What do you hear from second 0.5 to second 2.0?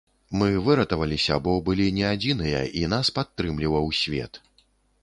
выратаваліся, бо былі